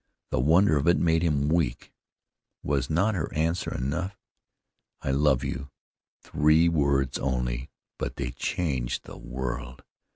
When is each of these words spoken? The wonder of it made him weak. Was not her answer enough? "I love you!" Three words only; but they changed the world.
The 0.31 0.39
wonder 0.39 0.77
of 0.77 0.87
it 0.87 0.97
made 0.97 1.21
him 1.21 1.47
weak. 1.47 1.93
Was 2.63 2.89
not 2.89 3.13
her 3.13 3.31
answer 3.35 3.71
enough? 3.71 4.17
"I 5.03 5.11
love 5.11 5.43
you!" 5.43 5.69
Three 6.23 6.67
words 6.67 7.19
only; 7.19 7.69
but 7.99 8.15
they 8.15 8.31
changed 8.31 9.03
the 9.03 9.19
world. 9.19 9.83